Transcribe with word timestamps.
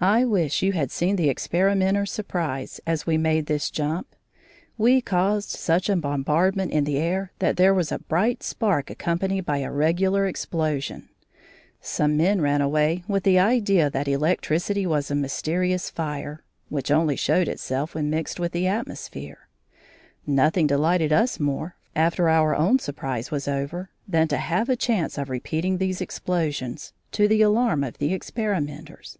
I 0.00 0.24
wish 0.24 0.62
you 0.62 0.74
had 0.74 0.92
seen 0.92 1.16
the 1.16 1.28
experimenter's 1.28 2.12
surprise 2.12 2.80
as 2.86 3.04
we 3.04 3.18
made 3.18 3.46
this 3.46 3.68
jump. 3.68 4.06
We 4.76 5.00
caused 5.00 5.48
such 5.50 5.88
a 5.90 5.96
bombardment 5.96 6.70
in 6.70 6.84
the 6.84 6.98
air 6.98 7.32
that 7.40 7.56
there 7.56 7.74
was 7.74 7.90
a 7.90 7.98
bright 7.98 8.44
spark 8.44 8.90
accompanied 8.90 9.44
by 9.44 9.58
a 9.58 9.72
regular 9.72 10.24
explosion. 10.28 11.08
Some 11.80 12.16
men 12.16 12.40
ran 12.40 12.60
away 12.60 13.02
with 13.08 13.24
the 13.24 13.40
idea 13.40 13.90
that 13.90 14.06
electricity 14.06 14.86
was 14.86 15.10
a 15.10 15.16
mysterious 15.16 15.90
fire, 15.90 16.44
which 16.68 16.92
only 16.92 17.16
showed 17.16 17.48
itself 17.48 17.92
when 17.92 18.06
it 18.06 18.10
mixed 18.16 18.38
with 18.38 18.52
the 18.52 18.68
atmosphere. 18.68 19.48
Nothing 20.24 20.68
delighted 20.68 21.12
us 21.12 21.40
more, 21.40 21.74
after 21.96 22.28
our 22.28 22.54
own 22.54 22.78
surprise 22.78 23.32
was 23.32 23.48
over, 23.48 23.90
than 24.06 24.28
to 24.28 24.36
have 24.38 24.68
a 24.68 24.76
chance 24.76 25.18
of 25.18 25.28
repeating 25.28 25.78
these 25.78 26.00
explosions, 26.00 26.92
to 27.10 27.26
the 27.26 27.42
alarm 27.42 27.82
of 27.82 27.98
the 27.98 28.14
experimenters. 28.14 29.18